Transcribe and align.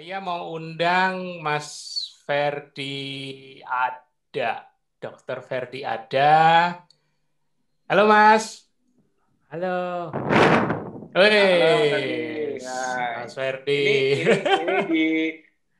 Saya 0.00 0.16
mau 0.16 0.56
undang 0.56 1.44
Mas 1.44 1.68
Ferdi 2.24 3.60
Ada. 3.68 4.72
Dokter 4.96 5.44
Ferdi 5.44 5.84
Ada. 5.84 6.72
Halo 7.84 8.08
Mas. 8.08 8.64
Halo. 9.52 10.08
Hei, 11.12 12.56
Mas 12.64 13.36
Ferdi. 13.36 13.84
Ini, 14.24 14.24
ini, 14.24 14.40
ini 14.40 14.76
di 14.88 15.04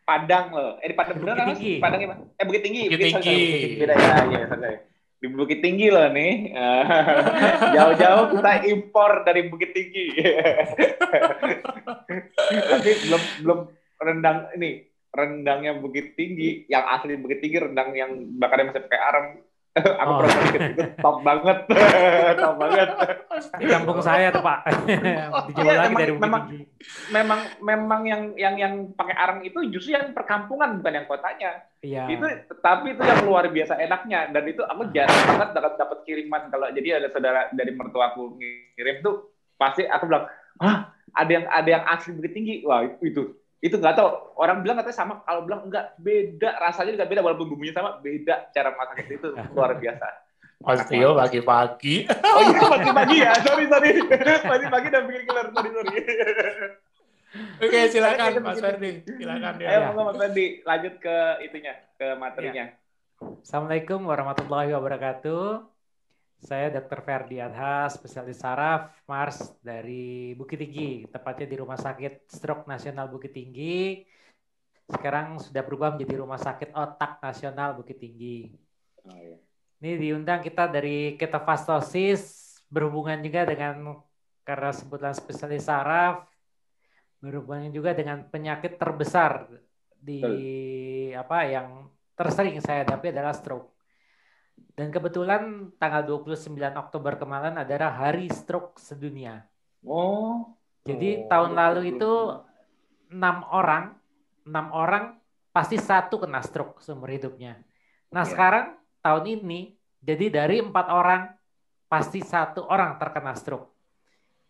Padang 0.05 0.53
loh. 0.53 0.77
Eh 0.85 0.93
di 0.93 0.97
Padang 1.01 1.17
bener 1.17 1.41
kan? 1.41 1.57
Padang 1.57 2.01
ya, 2.05 2.17
Eh 2.21 2.45
Bukit 2.45 2.61
Tinggi. 2.61 2.93
Bukit 2.93 3.01
Tinggi. 3.01 3.41
Bukit 3.41 3.73
Beda 3.81 3.95
ya, 3.97 4.17
iya, 4.29 4.45
sorry. 4.53 4.77
Di 5.17 5.27
Bukit 5.33 5.65
Tinggi 5.65 5.89
loh 5.89 6.13
nih. 6.13 6.53
Jauh-jauh 7.73 8.37
kita 8.37 8.69
impor 8.69 9.25
dari 9.25 9.49
Bukit 9.49 9.73
Tinggi. 9.73 10.13
Tapi 12.69 12.91
belum 13.09 13.23
belum 13.49 13.80
rendang 14.01 14.49
ini 14.53 14.71
rendangnya 15.11 15.75
Bukit 15.75 16.15
Tinggi, 16.15 16.65
yang 16.67 16.87
asli 16.89 17.15
Bukit 17.15 17.39
Tinggi, 17.39 17.59
rendang 17.59 17.91
yang 17.93 18.11
bakarnya 18.37 18.71
masih 18.71 18.83
pakai 18.83 19.01
arem. 19.03 19.27
Aku 19.71 20.03
Oh. 20.03 20.19
pernah 20.19 20.35
sedikit 20.37 20.61
itu 20.69 20.83
top 20.99 21.17
banget, 21.21 21.59
top 22.43 22.55
banget. 22.57 22.89
Di 23.55 23.67
kampung 23.67 23.99
saya 24.01 24.27
tuh 24.29 24.43
Pak. 24.43 24.59
Dijauh 25.47 25.63
Iya, 25.63 25.73
lagi 25.77 25.87
memang- 25.89 25.95
dari 25.97 26.11
Bukit 26.11 26.23
memang- 26.25 26.45
Tinggi. 26.45 26.65
Memang 27.09 27.41
memang 27.61 28.01
yang 28.03 28.23
yang 28.35 28.55
yang 28.57 28.75
pakai 28.93 29.15
arem 29.15 29.39
itu 29.43 29.59
justru 29.69 29.93
yang 29.93 30.11
perkampungan 30.11 30.79
bukan 30.79 30.93
yang 30.93 31.07
kotanya. 31.07 31.51
Iya. 31.81 32.03
Itu 32.09 32.27
tapi 32.57 32.95
itu 32.95 33.03
yang 33.05 33.23
luar 33.23 33.47
biasa 33.47 33.79
enaknya 33.79 34.27
dan 34.29 34.43
itu 34.45 34.59
aku 34.61 34.91
jarang 34.91 35.15
banget 35.29 35.49
dapat 35.53 35.73
dapat 35.77 35.99
kiriman 36.03 36.43
kalau 36.49 36.67
jadi 36.71 36.89
ada 36.97 37.09
saudara 37.09 37.47
dari 37.51 37.71
mertuaku 37.71 38.39
ngirim 38.39 38.97
tuh 39.01 39.27
pasti 39.55 39.85
aku 39.85 40.07
bilang, 40.07 40.27
"Ah, 40.57 40.89
ada 41.13 41.31
yang 41.31 41.47
ada 41.47 41.69
yang 41.69 41.85
asli 41.85 42.11
Bukit 42.13 42.33
Tinggi." 42.33 42.55
Wah, 42.63 42.83
itu 42.83 43.05
itu 43.07 43.23
nggak 43.61 43.97
tahu. 43.97 44.09
Orang 44.41 44.65
bilang 44.65 44.81
katanya 44.81 44.97
sama 44.97 45.15
kalau 45.29 45.45
bilang 45.45 45.69
enggak 45.69 45.93
beda. 46.01 46.57
Rasanya 46.61 46.97
juga 46.97 47.07
beda 47.07 47.21
walaupun 47.21 47.47
bumbunya 47.53 47.77
sama 47.77 48.01
beda 48.01 48.49
cara 48.57 48.73
masak 48.73 49.05
itu. 49.05 49.29
Luar 49.57 49.77
biasa. 49.77 50.07
Mas 50.61 50.85
Tio 50.89 51.17
pagi-pagi. 51.17 52.05
oh 52.37 52.43
iya 52.45 52.61
pagi-pagi 52.69 53.17
ya? 53.21 53.33
Sorry 53.41 53.65
sorry. 53.69 53.91
Pagi-pagi 54.45 54.89
dan 54.93 55.03
bikin 55.09 55.23
killer 55.25 55.47
sorry 55.53 55.71
sorry. 55.73 55.97
Oke, 57.61 57.79
silakan 57.89 58.43
Mas 58.43 58.59
Ferdi. 58.59 58.93
Silakan 59.07 59.55
ayo 59.63 59.69
ya. 59.71 59.87
monggo 59.89 60.03
Mas 60.11 60.17
Fendi 60.19 60.47
lanjut 60.67 60.95
ke 60.99 61.17
itunya 61.47 61.75
ke 61.95 62.19
materinya. 62.19 62.75
Assalamualaikum 63.45 64.01
warahmatullahi 64.05 64.73
wabarakatuh. 64.75 65.63
Saya 66.41 66.73
Dr. 66.73 67.05
Ferdi 67.05 67.37
Adha, 67.37 67.85
spesialis 67.93 68.41
saraf 68.41 68.89
Mars 69.05 69.53
dari 69.61 70.33
Bukit 70.33 70.57
Tinggi, 70.57 71.05
tepatnya 71.05 71.45
di 71.45 71.57
Rumah 71.61 71.77
Sakit 71.77 72.33
Stroke 72.33 72.65
Nasional 72.65 73.13
Bukit 73.13 73.37
Tinggi. 73.37 74.01
Sekarang 74.89 75.37
sudah 75.37 75.61
berubah 75.61 75.93
menjadi 75.93 76.25
Rumah 76.25 76.41
Sakit 76.41 76.73
Otak 76.73 77.21
Nasional 77.21 77.77
Bukit 77.77 78.01
Tinggi. 78.01 78.49
oh, 79.05 79.17
iya. 79.21 79.37
Ini 79.81 79.97
diundang 79.97 80.41
kita 80.45 80.69
dari 80.69 81.17
ketofastosis 81.17 82.53
berhubungan 82.69 83.21
juga 83.21 83.49
dengan 83.49 83.97
karena 84.45 84.73
sebutan 84.73 85.13
spesialis 85.17 85.69
saraf 85.69 86.25
berhubungan 87.21 87.69
juga 87.73 87.93
dengan 87.93 88.25
penyakit 88.29 88.81
terbesar 88.81 89.49
di 90.01 90.25
apa 91.13 91.45
yang 91.45 91.89
tersering 92.17 92.61
saya 92.65 92.85
hadapi 92.85 93.13
adalah 93.13 93.33
stroke. 93.37 93.70
Dan 94.73 94.89
kebetulan 94.89 95.73
tanggal 95.77 96.03
29 96.07 96.57
Oktober 96.77 97.21
kemarin 97.21 97.61
adalah 97.61 97.93
Hari 97.93 98.31
Stroke 98.33 98.81
Sedunia. 98.81 99.45
oh 99.85 100.57
Jadi 100.81 101.25
Oh, 101.25 101.29
tahun 101.29 101.53
lalu 101.53 101.81
29. 101.93 101.93
itu 101.93 102.13
enam 103.13 103.37
orang, 103.53 103.85
enam 104.49 104.67
orang 104.73 105.05
pasti 105.51 105.77
satu 105.77 106.17
kena 106.23 106.41
stroke 106.41 106.81
seumur 106.81 107.11
hidupnya. 107.11 107.59
Nah 108.09 108.25
Iya. 108.25 108.31
sekarang 108.33 108.67
tahun 109.03 109.25
ini 109.37 109.61
jadi 110.01 110.27
dari 110.33 110.63
empat 110.63 110.87
orang 110.89 111.23
pasti 111.85 112.23
satu 112.23 112.65
orang 112.65 112.97
terkena 112.97 113.35
stroke. 113.37 113.69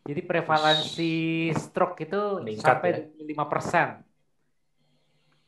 Jadi 0.06 0.20
prevalensi 0.24 1.14
stroke 1.56 1.98
itu 2.04 2.40
Meningkat 2.40 2.64
sampai 2.64 2.90
ya. 2.94 3.00
5 3.20 3.44
persen 3.48 3.88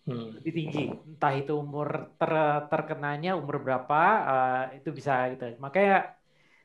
Hmm. 0.03 0.35
lebih 0.35 0.53
tinggi. 0.53 0.85
Entah 0.91 1.33
itu 1.39 1.53
umur 1.55 2.11
ter- 2.19 2.63
terkenanya 2.67 3.39
umur 3.39 3.63
berapa 3.63 4.01
eh, 4.27 4.83
itu 4.83 4.91
bisa 4.91 5.31
gitu. 5.31 5.55
Makanya 5.63 6.11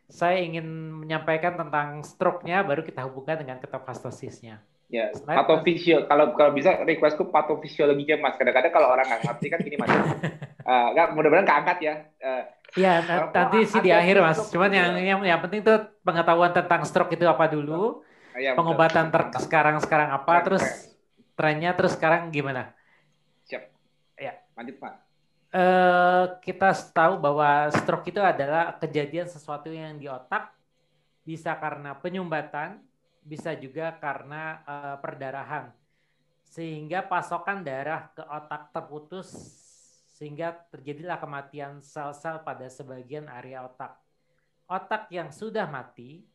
saya 0.08 0.40
ingin 0.42 0.66
menyampaikan 1.04 1.54
tentang 1.60 2.02
stroke-nya 2.02 2.64
baru 2.64 2.82
kita 2.82 3.04
hubungkan 3.06 3.38
dengan 3.44 3.60
ketofastosisnya. 3.62 4.64
Ya, 4.88 5.12
Slide, 5.12 5.36
patofisio 5.36 6.08
kalau 6.08 6.32
kalau 6.32 6.56
bisa 6.56 6.80
requestku 6.82 7.28
patofisiologinya 7.28 8.24
mas. 8.24 8.40
Kadang-kadang 8.40 8.72
kalau 8.72 8.88
orang 8.88 9.04
nggak 9.04 9.22
ngerti 9.28 9.48
kan 9.52 9.60
gini 9.62 9.78
mas. 9.78 9.92
Eh, 10.68 10.88
nggak 10.92 11.16
mudah-mudahan 11.16 11.48
keangkat 11.48 11.78
ya. 11.80 11.94
Eh, 12.20 12.44
Iya, 12.76 13.00
Kalau- 13.00 13.32
nanti 13.32 13.58
sih 13.64 13.80
di 13.80 13.90
akhir 13.96 14.20
Mas. 14.20 14.36
stroke 14.38 14.52
Cuman 14.54 14.72
yang, 14.76 14.92
yang 15.00 15.20
yang 15.24 15.40
penting 15.40 15.64
tuh 15.64 15.88
pengetahuan 16.04 16.52
tentang 16.52 16.84
stroke 16.84 17.16
itu 17.16 17.24
apa 17.24 17.48
dulu, 17.48 18.04
ya, 18.38 18.54
pengobatan 18.54 19.08
ter 19.10 19.22
Mantap. 19.32 19.42
sekarang-sekarang 19.42 20.10
apa, 20.14 20.28
Keren, 20.28 20.46
terus 20.46 20.66
trennya 21.34 21.72
terus 21.74 21.96
sekarang 21.98 22.30
gimana? 22.30 22.77
Lanjut 24.58 24.78
pak. 24.82 24.96
eh 25.48 26.26
kita 26.44 26.76
tahu 26.92 27.24
bahwa 27.24 27.72
stroke 27.72 28.12
itu 28.12 28.20
adalah 28.20 28.76
kejadian 28.76 29.32
sesuatu 29.32 29.72
yang 29.72 29.96
di 29.96 30.12
otak 30.12 30.52
bisa 31.24 31.56
karena 31.56 31.96
penyumbatan, 31.96 32.84
bisa 33.24 33.56
juga 33.56 33.96
karena 33.96 34.60
eh, 34.68 34.98
perdarahan. 35.00 35.72
Sehingga 36.48 37.06
pasokan 37.06 37.64
darah 37.64 38.12
ke 38.12 38.24
otak 38.28 38.76
terputus 38.76 39.30
sehingga 40.18 40.50
terjadilah 40.74 41.22
kematian 41.22 41.78
sel-sel 41.78 42.42
pada 42.42 42.66
sebagian 42.66 43.30
area 43.30 43.62
otak. 43.62 44.02
Otak 44.66 45.06
yang 45.14 45.30
sudah 45.30 45.70
mati 45.70 46.26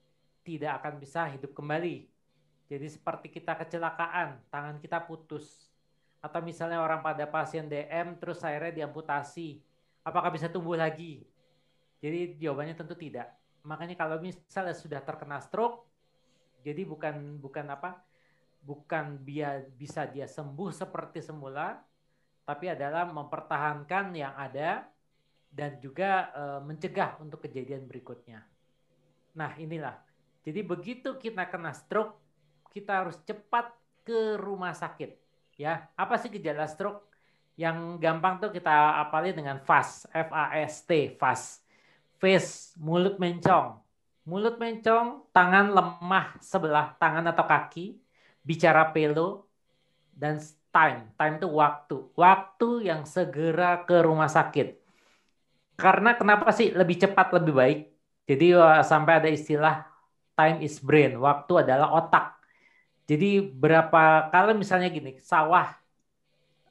tidak 0.47 0.79
akan 0.79 1.03
bisa 1.03 1.27
hidup 1.27 1.51
kembali. 1.51 2.07
Jadi 2.71 2.87
seperti 2.87 3.27
kita 3.29 3.59
kecelakaan, 3.59 4.39
tangan 4.49 4.79
kita 4.79 5.03
putus, 5.03 5.72
atau 6.23 6.39
misalnya 6.39 6.79
orang 6.79 7.03
pada 7.03 7.27
pasien 7.27 7.67
DM 7.67 8.15
terus 8.15 8.39
akhirnya 8.47 8.87
diamputasi, 8.87 9.59
apakah 10.07 10.31
bisa 10.31 10.47
tumbuh 10.47 10.79
lagi? 10.79 11.27
Jadi 11.99 12.39
jawabannya 12.39 12.79
tentu 12.79 12.95
tidak. 12.95 13.35
Makanya 13.67 13.99
kalau 13.99 14.23
misalnya 14.23 14.75
sudah 14.75 15.03
terkena 15.03 15.43
stroke, 15.43 15.83
jadi 16.63 16.87
bukan 16.87 17.43
bukan 17.43 17.67
apa? 17.75 18.07
Bukan 18.63 19.27
dia 19.27 19.67
bisa 19.75 20.07
dia 20.07 20.31
sembuh 20.31 20.71
seperti 20.71 21.19
semula, 21.19 21.83
tapi 22.47 22.71
adalah 22.71 23.03
mempertahankan 23.11 24.15
yang 24.15 24.35
ada 24.39 24.87
dan 25.51 25.83
juga 25.83 26.31
eh, 26.31 26.61
mencegah 26.63 27.19
untuk 27.19 27.43
kejadian 27.43 27.91
berikutnya. 27.91 28.47
Nah, 29.35 29.59
inilah. 29.59 29.99
Jadi 30.47 30.63
begitu 30.63 31.19
kita 31.19 31.51
kena 31.51 31.75
stroke, 31.75 32.19
kita 32.71 33.03
harus 33.03 33.19
cepat 33.27 33.75
ke 34.07 34.39
rumah 34.39 34.75
sakit 34.75 35.22
ya 35.63 35.87
apa 35.95 36.19
sih 36.19 36.27
gejala 36.35 36.67
stroke 36.67 37.07
yang 37.55 38.03
gampang 38.03 38.43
tuh 38.43 38.51
kita 38.51 38.99
apalin 38.99 39.37
dengan 39.37 39.63
FAST 39.63 40.11
F 40.11 40.29
A 40.35 40.59
S 40.59 40.83
T 40.83 41.15
FAST 41.15 41.63
face 42.23 42.79
mulut 42.79 43.19
mencong. 43.19 43.83
Mulut 44.23 44.55
mencong 44.55 45.27
tangan 45.35 45.75
lemah 45.75 46.39
sebelah 46.39 46.95
tangan 46.95 47.27
atau 47.27 47.43
kaki 47.43 47.99
bicara 48.47 48.95
pelo 48.95 49.51
dan 50.15 50.39
time. 50.71 51.11
Time 51.19 51.43
itu 51.43 51.49
waktu. 51.51 51.97
Waktu 52.15 52.87
yang 52.87 53.03
segera 53.03 53.83
ke 53.83 53.99
rumah 53.99 54.31
sakit. 54.31 54.79
Karena 55.75 56.15
kenapa 56.15 56.55
sih 56.55 56.71
lebih 56.71 57.03
cepat 57.03 57.35
lebih 57.35 57.55
baik? 57.59 57.81
Jadi 58.31 58.55
eh, 58.55 58.83
sampai 58.87 59.13
ada 59.19 59.27
istilah 59.27 59.83
time 60.39 60.63
is 60.63 60.79
brain. 60.79 61.19
Waktu 61.19 61.67
adalah 61.67 61.91
otak 61.99 62.39
jadi 63.11 63.43
berapa 63.43 64.31
kalau 64.31 64.55
misalnya 64.55 64.89
gini, 64.89 65.19
sawah 65.19 65.75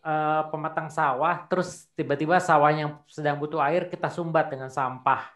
eh, 0.02 0.42
pematang 0.52 0.88
sawah, 0.88 1.46
terus 1.50 1.88
tiba-tiba 1.98 2.40
sawah 2.40 2.72
yang 2.72 2.98
sedang 3.06 3.38
butuh 3.38 3.60
air 3.62 3.88
kita 3.92 4.08
sumbat 4.08 4.48
dengan 4.52 4.72
sampah. 4.72 5.28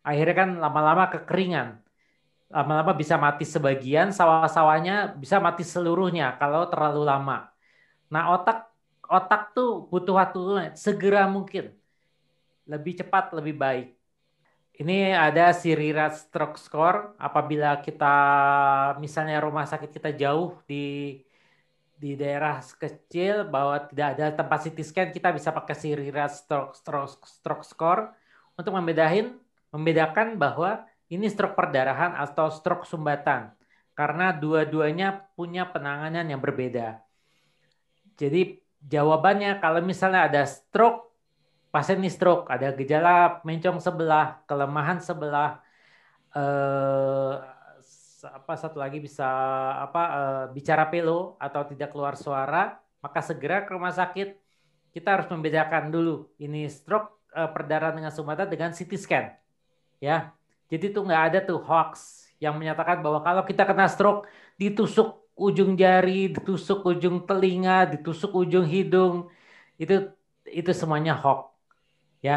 Akhirnya 0.00 0.34
kan 0.46 0.50
lama-lama 0.56 1.04
kekeringan. 1.12 1.78
Lama-lama 2.48 2.96
bisa 2.96 3.20
mati 3.20 3.44
sebagian, 3.44 4.08
sawah-sawahnya 4.08 5.12
bisa 5.20 5.36
mati 5.36 5.60
seluruhnya 5.68 6.32
kalau 6.40 6.64
terlalu 6.72 7.04
lama. 7.04 7.52
Nah, 8.08 8.32
otak 8.32 8.72
otak 9.04 9.52
tuh 9.52 9.84
butuh 9.92 10.16
waktu 10.16 10.72
segera 10.76 11.28
mungkin. 11.28 11.76
Lebih 12.64 13.04
cepat, 13.04 13.36
lebih 13.36 13.56
baik. 13.56 13.97
Ini 14.78 15.10
ada 15.10 15.50
Sirirat 15.50 16.14
Stroke 16.14 16.54
Score. 16.54 17.18
Apabila 17.18 17.82
kita 17.82 18.14
misalnya 19.02 19.42
rumah 19.42 19.66
sakit 19.66 19.90
kita 19.90 20.14
jauh 20.14 20.54
di 20.70 21.18
di 21.98 22.14
daerah 22.14 22.62
kecil 22.62 23.42
bahwa 23.50 23.82
tidak 23.90 24.14
ada 24.14 24.30
tempat 24.30 24.70
CT 24.70 24.78
scan, 24.86 25.08
kita 25.10 25.34
bisa 25.34 25.50
pakai 25.50 25.74
Sirirat 25.74 26.30
Stroke, 26.30 26.78
Stroke, 26.78 27.26
Stroke 27.26 27.66
Score 27.66 28.14
untuk 28.54 28.70
membedahin 28.70 29.34
membedakan 29.74 30.38
bahwa 30.38 30.86
ini 31.10 31.26
stroke 31.26 31.58
perdarahan 31.58 32.14
atau 32.14 32.46
stroke 32.52 32.86
sumbatan 32.86 33.50
karena 33.98 34.30
dua-duanya 34.30 35.26
punya 35.34 35.66
penanganan 35.66 36.22
yang 36.28 36.38
berbeda. 36.38 37.02
jadi 38.14 38.62
jawabannya 38.78 39.58
kalau 39.58 39.82
misalnya 39.82 40.30
ada 40.30 40.42
stroke, 40.46 41.07
pasien 41.72 41.98
ini 42.00 42.10
stroke, 42.10 42.48
ada 42.54 42.72
gejala 42.72 43.40
mencong 43.46 43.78
sebelah, 43.86 44.40
kelemahan 44.48 44.98
sebelah, 44.98 45.60
eh, 46.36 47.34
apa 48.38 48.54
satu 48.58 48.82
lagi 48.82 48.98
bisa 48.98 49.24
apa 49.84 50.02
eh, 50.18 50.44
bicara 50.56 50.84
pelo 50.90 51.38
atau 51.38 51.62
tidak 51.70 51.88
keluar 51.94 52.14
suara, 52.18 52.80
maka 53.04 53.20
segera 53.22 53.62
ke 53.66 53.70
rumah 53.76 53.94
sakit. 53.94 54.28
Kita 54.94 55.08
harus 55.20 55.28
membedakan 55.30 55.92
dulu 55.94 56.32
ini 56.40 56.66
stroke 56.66 57.28
eh, 57.36 57.48
perdarahan 57.54 57.94
dengan 57.98 58.12
sumbatan 58.12 58.48
dengan 58.50 58.70
CT 58.76 58.92
scan, 58.98 59.26
ya. 60.02 60.32
Jadi 60.68 60.92
itu 60.92 61.00
nggak 61.00 61.22
ada 61.32 61.38
tuh 61.48 61.60
hoax 61.64 62.28
yang 62.44 62.54
menyatakan 62.60 63.00
bahwa 63.00 63.20
kalau 63.24 63.42
kita 63.48 63.64
kena 63.64 63.88
stroke 63.88 64.28
ditusuk 64.60 65.08
ujung 65.38 65.78
jari, 65.78 66.28
ditusuk 66.34 66.82
ujung 66.84 67.24
telinga, 67.24 67.86
ditusuk 67.92 68.34
ujung 68.34 68.66
hidung, 68.66 69.30
itu 69.78 70.10
itu 70.48 70.70
semuanya 70.74 71.14
hoax, 71.14 71.57
ya. 72.26 72.32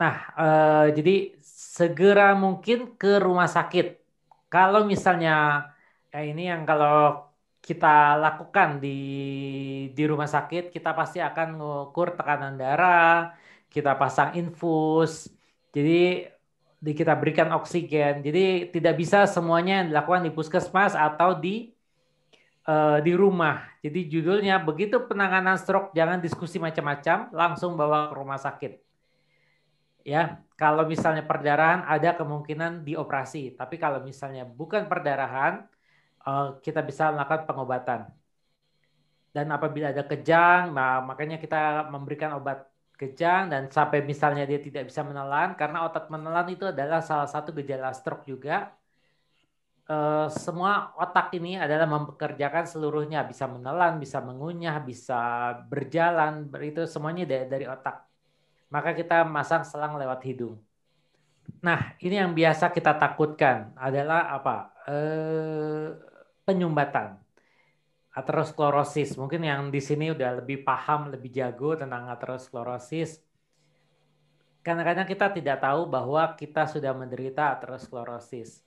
Nah, 0.00 0.14
eh, 0.40 0.84
jadi 0.96 1.12
segera 1.42 2.22
mungkin 2.44 2.78
ke 3.00 3.08
rumah 3.26 3.48
sakit. 3.56 3.84
Kalau 4.52 4.80
misalnya 4.92 5.30
ya 6.12 6.18
ini 6.30 6.42
yang 6.50 6.62
kalau 6.68 6.90
kita 7.66 7.86
lakukan 8.24 8.68
di 8.84 8.88
di 9.96 10.02
rumah 10.10 10.28
sakit, 10.34 10.62
kita 10.74 10.90
pasti 10.98 11.18
akan 11.28 11.48
mengukur 11.58 12.06
tekanan 12.18 12.54
darah, 12.60 13.34
kita 13.72 13.90
pasang 14.00 14.30
infus. 14.38 15.12
Jadi 15.74 15.92
di 16.84 16.92
kita 16.92 17.12
berikan 17.20 17.48
oksigen. 17.56 18.20
Jadi 18.26 18.40
tidak 18.74 18.94
bisa 19.00 19.18
semuanya 19.34 19.74
dilakukan 19.88 20.22
di 20.26 20.30
puskesmas 20.36 20.92
atau 20.94 21.34
di 21.44 21.73
uh, 22.68 22.98
di 23.00 23.12
rumah. 23.12 23.64
Jadi 23.84 24.08
judulnya 24.08 24.60
begitu 24.60 25.00
penanganan 25.04 25.56
stroke 25.60 25.92
jangan 25.92 26.18
diskusi 26.20 26.56
macam-macam, 26.60 27.30
langsung 27.32 27.76
bawa 27.76 28.10
ke 28.10 28.14
rumah 28.16 28.40
sakit. 28.40 28.72
Ya, 30.04 30.44
kalau 30.60 30.84
misalnya 30.84 31.24
perdarahan 31.24 31.88
ada 31.88 32.12
kemungkinan 32.12 32.84
dioperasi, 32.84 33.56
tapi 33.56 33.80
kalau 33.80 34.04
misalnya 34.04 34.44
bukan 34.44 34.84
perdarahan, 34.84 35.64
uh, 36.28 36.60
kita 36.60 36.84
bisa 36.84 37.08
melakukan 37.08 37.48
pengobatan. 37.48 38.00
Dan 39.32 39.50
apabila 39.50 39.90
ada 39.90 40.04
kejang, 40.04 40.70
nah 40.76 41.00
makanya 41.02 41.40
kita 41.40 41.88
memberikan 41.90 42.36
obat 42.36 42.68
kejang 42.94 43.50
dan 43.50 43.66
sampai 43.66 44.06
misalnya 44.06 44.46
dia 44.46 44.62
tidak 44.62 44.86
bisa 44.86 45.02
menelan 45.02 45.58
karena 45.58 45.82
otot 45.82 46.06
menelan 46.14 46.46
itu 46.54 46.70
adalah 46.70 47.02
salah 47.02 47.26
satu 47.26 47.50
gejala 47.50 47.90
stroke 47.90 48.22
juga 48.22 48.70
uh, 49.88 50.28
semua 50.32 50.92
otak 50.96 51.32
ini 51.36 51.60
adalah 51.60 51.84
mempekerjakan 51.88 52.64
seluruhnya, 52.64 53.24
bisa 53.24 53.44
menelan, 53.48 54.00
bisa 54.00 54.20
mengunyah, 54.24 54.80
bisa 54.80 55.52
berjalan, 55.68 56.48
itu 56.60 56.84
semuanya 56.88 57.24
dari, 57.24 57.68
otak. 57.68 58.04
Maka 58.72 58.96
kita 58.96 59.22
masang 59.28 59.62
selang 59.62 59.94
lewat 60.00 60.20
hidung. 60.24 60.58
Nah, 61.60 61.92
ini 62.00 62.16
yang 62.16 62.32
biasa 62.32 62.72
kita 62.72 62.96
takutkan 62.96 63.72
adalah 63.76 64.32
apa? 64.32 64.56
Uh, 64.84 65.96
penyumbatan 66.44 67.24
aterosklerosis. 68.14 69.18
Mungkin 69.18 69.42
yang 69.42 69.68
di 69.68 69.82
sini 69.82 70.14
udah 70.14 70.40
lebih 70.40 70.62
paham, 70.62 71.10
lebih 71.10 71.34
jago 71.34 71.74
tentang 71.74 72.06
aterosklerosis. 72.08 73.20
Kadang-kadang 74.64 75.04
kita 75.04 75.28
tidak 75.34 75.60
tahu 75.60 75.84
bahwa 75.84 76.32
kita 76.38 76.64
sudah 76.64 76.96
menderita 76.96 77.52
aterosklerosis. 77.58 78.64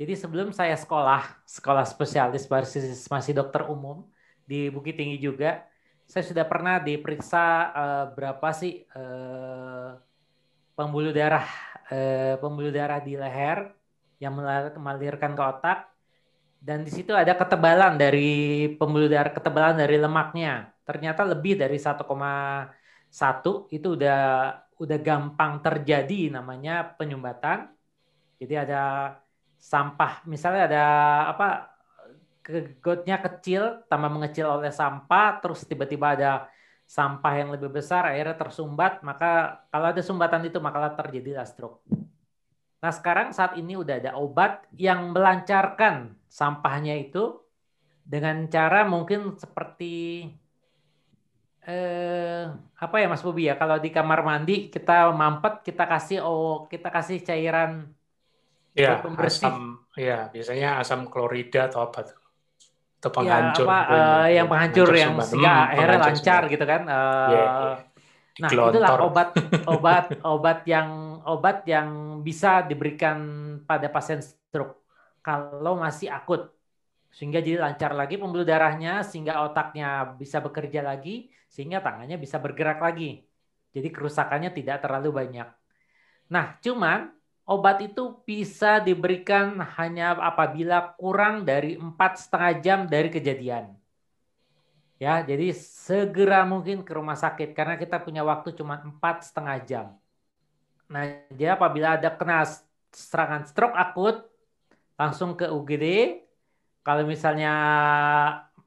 Jadi 0.00 0.16
sebelum 0.16 0.48
saya 0.48 0.72
sekolah, 0.80 1.44
sekolah 1.44 1.84
spesialis 1.84 2.48
masih, 2.48 2.96
masih 3.12 3.36
dokter 3.36 3.68
umum 3.68 4.08
di 4.48 4.72
Bukit 4.72 4.96
Tinggi 4.96 5.20
juga, 5.20 5.60
saya 6.08 6.24
sudah 6.24 6.48
pernah 6.48 6.80
diperiksa 6.80 7.44
uh, 7.68 8.04
berapa 8.16 8.48
sih 8.56 8.88
uh, 8.96 10.00
pembuluh 10.72 11.12
darah 11.12 11.44
uh, 11.92 12.40
pembuluh 12.40 12.72
darah 12.72 12.96
di 13.04 13.12
leher 13.12 13.76
yang 14.16 14.40
melahirkan 14.80 15.36
ke 15.36 15.42
otak. 15.44 15.92
Dan 16.56 16.80
di 16.80 16.92
situ 16.92 17.12
ada 17.12 17.36
ketebalan 17.36 18.00
dari 18.00 18.72
pembuluh 18.80 19.04
darah 19.04 19.36
ketebalan 19.36 19.76
dari 19.84 20.00
lemaknya. 20.00 20.72
Ternyata 20.88 21.28
lebih 21.28 21.60
dari 21.60 21.76
1,1 21.76 22.08
itu 23.68 23.88
udah 24.00 24.22
udah 24.80 24.98
gampang 25.04 25.60
terjadi 25.60 26.32
namanya 26.32 26.88
penyumbatan. 26.96 27.68
Jadi 28.40 28.54
ada 28.56 29.12
sampah 29.60 30.24
misalnya 30.24 30.62
ada 30.66 30.84
apa 31.36 31.48
gotnya 32.80 33.20
kecil 33.20 33.84
tambah 33.86 34.10
mengecil 34.10 34.48
oleh 34.48 34.72
sampah 34.72 35.38
terus 35.44 35.68
tiba-tiba 35.68 36.16
ada 36.16 36.30
sampah 36.88 37.32
yang 37.38 37.54
lebih 37.54 37.70
besar 37.70 38.10
akhirnya 38.10 38.34
tersumbat 38.34 39.04
maka 39.06 39.62
kalau 39.70 39.86
ada 39.92 40.02
sumbatan 40.02 40.42
itu 40.48 40.58
maka 40.58 40.90
terjadi 40.98 41.44
stroke. 41.46 41.84
Nah 42.80 42.90
sekarang 42.90 43.30
saat 43.30 43.54
ini 43.60 43.76
udah 43.76 44.00
ada 44.00 44.16
obat 44.16 44.64
yang 44.74 45.12
melancarkan 45.12 46.16
sampahnya 46.26 46.96
itu 46.96 47.38
dengan 48.02 48.48
cara 48.50 48.82
mungkin 48.88 49.38
seperti 49.38 50.26
eh, 51.62 52.42
apa 52.74 52.96
ya 52.98 53.06
Mas 53.06 53.22
Bobi 53.22 53.46
ya 53.46 53.54
kalau 53.54 53.78
di 53.78 53.92
kamar 53.92 54.24
mandi 54.24 54.72
kita 54.72 55.12
mampet 55.12 55.62
kita 55.62 55.84
kasih 55.86 56.24
oh 56.24 56.66
kita 56.66 56.88
kasih 56.88 57.22
cairan 57.22 57.92
Ya, 58.80 59.04
asam 59.20 59.84
ya 59.92 60.18
biasanya 60.32 60.80
asam 60.80 61.06
klorida 61.12 61.68
atau 61.68 61.84
apa 61.84 62.08
tuh? 62.08 62.18
Atau 63.00 63.10
iya, 63.10 63.16
penghancur. 63.16 63.64
Ya, 63.64 63.68
apa, 63.68 63.78
uh, 63.88 64.28
yang 64.28 64.46
penghancur, 64.48 64.88
yang 64.92 65.14
sehingga 65.24 65.52
hmm, 65.52 65.70
akhirnya 65.72 65.98
lancar 66.00 66.42
gitu 66.48 66.64
kan. 66.64 66.82
Uh, 66.84 67.30
yeah, 67.32 67.46
yeah. 67.46 67.78
Nah, 68.40 68.48
itulah 68.48 68.90
obat 69.04 69.28
obat 69.74 70.06
obat 70.24 70.58
yang 70.64 71.20
obat 71.28 71.58
yang 71.68 72.20
bisa 72.24 72.64
diberikan 72.64 73.18
pada 73.68 73.92
pasien 73.92 74.24
stroke 74.24 74.80
kalau 75.20 75.76
masih 75.76 76.08
akut. 76.08 76.48
Sehingga 77.10 77.42
jadi 77.42 77.58
lancar 77.58 77.92
lagi 77.92 78.16
pembuluh 78.16 78.46
darahnya 78.46 79.02
sehingga 79.02 79.42
otaknya 79.42 80.14
bisa 80.14 80.38
bekerja 80.38 80.80
lagi 80.80 81.28
sehingga 81.50 81.82
tangannya 81.82 82.16
bisa 82.16 82.38
bergerak 82.38 82.78
lagi. 82.78 83.26
Jadi 83.74 83.88
kerusakannya 83.90 84.50
tidak 84.54 84.82
terlalu 84.82 85.10
banyak. 85.10 85.48
Nah, 86.30 86.54
cuman 86.62 87.10
obat 87.50 87.82
itu 87.82 88.14
bisa 88.22 88.78
diberikan 88.78 89.58
hanya 89.74 90.14
apabila 90.14 90.94
kurang 90.94 91.42
dari 91.42 91.74
empat 91.74 92.22
setengah 92.22 92.52
jam 92.62 92.78
dari 92.86 93.10
kejadian. 93.10 93.74
Ya, 95.02 95.18
jadi 95.24 95.50
segera 95.56 96.46
mungkin 96.46 96.86
ke 96.86 96.92
rumah 96.94 97.18
sakit 97.18 97.56
karena 97.56 97.74
kita 97.74 97.98
punya 97.98 98.22
waktu 98.22 98.54
cuma 98.54 98.78
empat 98.78 99.26
setengah 99.26 99.56
jam. 99.66 99.86
Nah, 100.86 101.26
jadi 101.34 101.58
apabila 101.58 101.98
ada 101.98 102.12
kena 102.14 102.46
serangan 102.92 103.42
stroke 103.48 103.74
akut, 103.74 104.16
langsung 105.00 105.34
ke 105.34 105.48
UGD. 105.48 105.86
Kalau 106.84 107.04
misalnya 107.08 107.52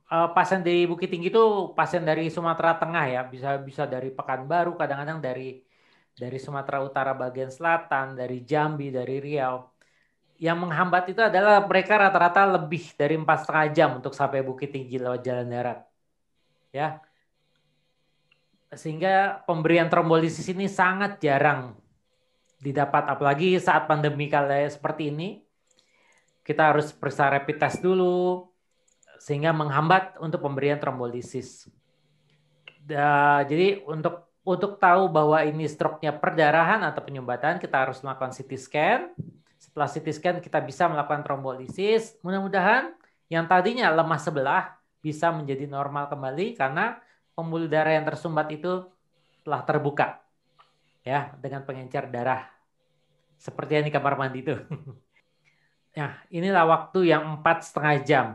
uh, 0.09 0.29
pasien 0.33 0.65
di 0.65 0.89
Bukit 0.89 1.09
Tinggi 1.13 1.29
itu 1.29 1.73
pasien 1.77 2.01
dari 2.01 2.27
Sumatera 2.33 2.77
Tengah 2.81 3.05
ya, 3.09 3.21
bisa 3.29 3.61
bisa 3.61 3.83
dari 3.85 4.09
Pekanbaru, 4.09 4.73
kadang-kadang 4.73 5.21
dari 5.21 5.61
dari 6.13 6.37
Sumatera 6.37 6.81
Utara 6.85 7.11
bagian 7.17 7.49
selatan, 7.49 8.17
dari 8.17 8.45
Jambi, 8.45 8.93
dari 8.93 9.17
Riau. 9.17 9.69
Yang 10.37 10.57
menghambat 10.59 11.03
itu 11.13 11.21
adalah 11.21 11.61
mereka 11.65 11.97
rata-rata 11.97 12.57
lebih 12.57 12.93
dari 12.97 13.15
empat 13.17 13.47
setengah 13.47 13.67
jam 13.73 13.89
untuk 13.97 14.13
sampai 14.13 14.41
Bukit 14.41 14.73
Tinggi 14.73 14.97
lewat 14.97 15.21
jalan 15.23 15.47
darat. 15.47 15.79
Ya, 16.73 17.01
sehingga 18.73 19.45
pemberian 19.45 19.87
trombolisis 19.87 20.49
ini 20.49 20.65
sangat 20.65 21.21
jarang 21.21 21.77
didapat, 22.57 23.05
apalagi 23.05 23.59
saat 23.61 23.85
pandemi 23.85 24.27
kali 24.27 24.65
seperti 24.69 25.13
ini. 25.13 25.29
Kita 26.43 26.75
harus 26.75 26.91
periksa 26.91 27.31
rapid 27.31 27.55
test 27.55 27.79
dulu, 27.79 28.51
sehingga 29.15 29.55
menghambat 29.55 30.19
untuk 30.19 30.43
pemberian 30.43 30.75
trombolisis. 30.75 31.71
jadi 33.47 33.79
untuk 33.87 34.32
untuk 34.43 34.75
tahu 34.75 35.07
bahwa 35.07 35.39
ini 35.47 35.63
stroke-nya 35.63 36.11
perdarahan 36.19 36.83
atau 36.83 36.99
penyumbatan, 36.99 37.63
kita 37.63 37.87
harus 37.87 38.03
melakukan 38.03 38.35
CT 38.35 38.51
scan. 38.59 39.01
Setelah 39.55 39.87
CT 39.87 40.07
scan, 40.11 40.35
kita 40.43 40.59
bisa 40.59 40.91
melakukan 40.91 41.23
trombolisis. 41.23 42.19
Mudah-mudahan 42.19 42.91
yang 43.31 43.47
tadinya 43.47 43.87
lemah 43.87 44.19
sebelah 44.19 44.75
bisa 44.99 45.31
menjadi 45.31 45.63
normal 45.67 46.11
kembali 46.11 46.59
karena 46.59 46.99
pembuluh 47.35 47.71
darah 47.71 47.95
yang 47.95 48.03
tersumbat 48.03 48.51
itu 48.51 48.87
telah 49.43 49.63
terbuka 49.67 50.23
ya 51.03 51.35
dengan 51.39 51.67
pengencer 51.67 52.07
darah 52.07 52.47
seperti 53.35 53.79
yang 53.79 53.85
di 53.87 53.93
kamar 53.93 54.15
mandi 54.19 54.39
itu. 54.43 54.55
Nah, 55.93 56.17
inilah 56.33 56.65
waktu 56.65 57.13
yang 57.13 57.37
empat 57.37 57.69
setengah 57.69 57.95
jam. 58.01 58.27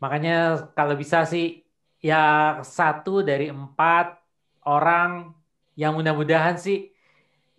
Makanya 0.00 0.72
kalau 0.72 0.96
bisa 0.96 1.28
sih 1.28 1.60
ya 2.00 2.56
satu 2.64 3.20
dari 3.20 3.52
empat 3.52 4.16
orang 4.68 5.32
yang 5.72 5.96
mudah-mudahan 5.96 6.60
sih 6.60 6.92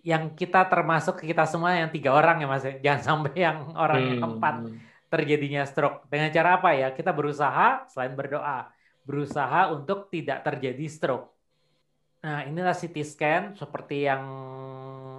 yang 0.06 0.32
kita 0.38 0.70
termasuk 0.70 1.26
kita 1.26 1.44
semua 1.50 1.76
yang 1.76 1.90
tiga 1.90 2.14
orang 2.14 2.40
ya 2.40 2.48
mas 2.48 2.64
ya. 2.64 2.74
jangan 2.80 3.02
sampai 3.02 3.34
yang 3.36 3.58
orang 3.76 4.00
hmm. 4.00 4.10
yang 4.10 4.20
empat 4.38 4.56
terjadinya 5.10 5.62
stroke 5.66 6.06
dengan 6.08 6.30
cara 6.30 6.62
apa 6.62 6.70
ya 6.78 6.88
kita 6.94 7.10
berusaha 7.10 7.90
selain 7.90 8.14
berdoa 8.14 8.70
berusaha 9.10 9.74
untuk 9.74 10.14
tidak 10.14 10.46
terjadi 10.46 10.86
stroke. 10.86 11.34
Nah, 12.22 12.46
inilah 12.46 12.78
CT 12.78 12.96
scan 13.02 13.44
seperti 13.58 14.06
yang 14.06 14.22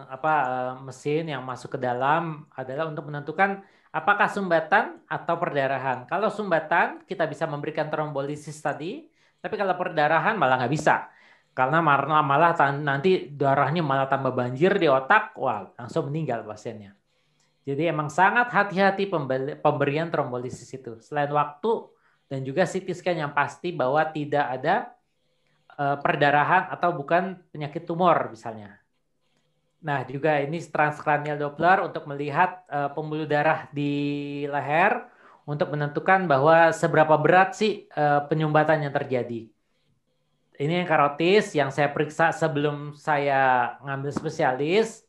apa 0.06 0.35
eh, 0.47 0.75
mesin 0.87 1.26
yang 1.26 1.42
masuk 1.42 1.75
ke 1.75 1.78
dalam 1.82 2.47
adalah 2.54 2.87
untuk 2.87 3.11
menentukan 3.11 3.66
apakah 3.90 4.30
sumbatan 4.30 5.02
atau 5.11 5.35
perdarahan. 5.35 6.06
Kalau 6.06 6.30
sumbatan 6.30 7.02
kita 7.02 7.26
bisa 7.26 7.50
memberikan 7.50 7.90
trombolisis 7.90 8.54
tadi, 8.62 9.11
tapi 9.42 9.59
kalau 9.59 9.75
perdarahan 9.75 10.38
malah 10.38 10.62
nggak 10.62 10.70
bisa. 10.70 11.11
Karena 11.50 11.83
malah, 11.83 12.23
malah 12.23 12.52
nanti 12.78 13.26
darahnya 13.26 13.83
malah 13.83 14.07
tambah 14.07 14.33
banjir 14.33 14.78
di 14.78 14.87
otak, 14.87 15.35
wah 15.35 15.66
langsung 15.75 16.09
meninggal 16.09 16.47
pasiennya. 16.47 16.95
Jadi 17.66 17.87
emang 17.90 18.09
sangat 18.09 18.49
hati-hati 18.49 19.11
pemberian 19.61 20.09
trombolisis 20.09 20.71
itu. 20.73 20.97
Selain 21.04 21.28
waktu 21.28 21.90
dan 22.30 22.47
juga 22.47 22.64
CT 22.64 22.88
scan 22.95 23.19
yang 23.26 23.33
pasti 23.35 23.75
bahwa 23.75 24.00
tidak 24.09 24.47
ada 24.47 24.95
uh, 25.76 25.99
perdarahan 26.00 26.73
atau 26.73 26.95
bukan 26.95 27.37
penyakit 27.52 27.85
tumor 27.85 28.33
misalnya. 28.33 28.80
Nah, 29.80 30.04
juga 30.04 30.37
ini 30.40 30.61
transkranial 30.61 31.40
Doppler 31.40 31.80
untuk 31.85 32.04
melihat 32.04 32.64
uh, 32.69 32.92
pembuluh 32.92 33.25
darah 33.25 33.64
di 33.73 34.45
leher 34.45 35.09
untuk 35.49 35.73
menentukan 35.73 36.28
bahwa 36.28 36.69
seberapa 36.71 37.16
berat 37.16 37.57
sih 37.57 37.88
uh, 37.97 38.25
penyumbatan 38.28 38.85
yang 38.85 38.92
terjadi. 38.92 39.49
Ini 40.60 40.84
yang 40.84 40.88
karotis 40.92 41.56
yang 41.56 41.72
saya 41.72 41.88
periksa 41.88 42.36
sebelum 42.36 42.92
saya 42.92 43.72
ngambil 43.80 44.12
spesialis. 44.12 45.08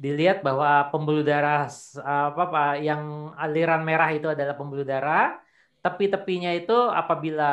Dilihat 0.00 0.40
bahwa 0.40 0.88
pembuluh 0.88 1.20
darah 1.20 1.68
apa, 2.00 2.42
apa 2.48 2.64
yang 2.80 3.34
aliran 3.36 3.84
merah 3.84 4.08
itu 4.14 4.30
adalah 4.30 4.54
pembuluh 4.56 4.86
darah, 4.86 5.42
tepi-tepinya 5.84 6.54
itu 6.54 6.72
apabila 6.72 7.52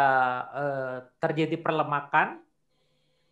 uh, 0.54 0.96
terjadi 1.20 1.58
perlemakan 1.60 2.40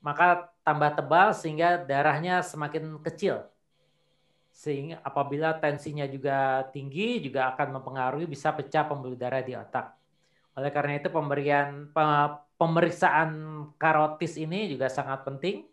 maka 0.03 0.51
tambah 0.67 0.99
tebal 0.99 1.31
sehingga 1.31 1.79
darahnya 1.79 2.43
semakin 2.43 2.99
kecil. 3.07 3.47
Sehingga 4.51 4.99
apabila 4.99 5.55
tensinya 5.55 6.03
juga 6.11 6.67
tinggi 6.75 7.23
juga 7.23 7.55
akan 7.55 7.79
mempengaruhi 7.79 8.27
bisa 8.27 8.51
pecah 8.51 8.83
pembuluh 8.83 9.15
darah 9.15 9.39
di 9.39 9.55
otak. 9.55 9.95
Oleh 10.59 10.75
karena 10.75 10.99
itu 10.99 11.07
pemberian 11.07 11.87
pemeriksaan 12.63 13.29
karotis 13.75 14.39
ini 14.39 14.71
juga 14.71 14.87
sangat 14.87 15.27
penting. 15.27 15.67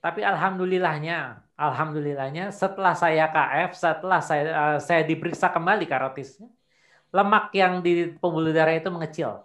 Tapi 0.00 0.20
alhamdulillahnya, 0.24 1.44
alhamdulillahnya 1.56 2.48
setelah 2.48 2.96
saya 2.96 3.28
KF, 3.28 3.70
setelah 3.76 4.20
saya 4.24 4.44
eh, 4.48 4.78
saya 4.80 5.02
diperiksa 5.04 5.52
kembali 5.52 5.84
karotisnya, 5.84 6.48
lemak 7.12 7.52
yang 7.52 7.84
di 7.84 8.16
pembuluh 8.16 8.52
darah 8.56 8.72
itu 8.72 8.88
mengecil. 8.88 9.44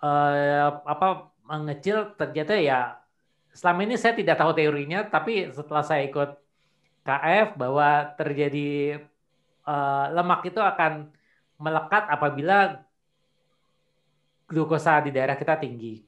Uh, 0.00 0.80
apa 0.88 1.28
mengecil 1.44 2.16
ternyata 2.16 2.56
ya 2.56 2.96
selama 3.52 3.84
ini 3.84 4.00
saya 4.00 4.16
tidak 4.16 4.40
tahu 4.40 4.56
teorinya 4.56 5.04
tapi 5.04 5.52
setelah 5.52 5.84
saya 5.84 6.08
ikut 6.08 6.40
KF 7.04 7.60
bahwa 7.60 8.08
terjadi 8.16 8.96
uh, 9.68 10.08
lemak 10.08 10.40
itu 10.48 10.56
akan 10.56 11.12
melekat 11.60 12.08
apabila 12.08 12.80
glukosa 14.50 14.98
di 14.98 15.14
daerah 15.14 15.38
kita 15.38 15.54
tinggi. 15.54 16.02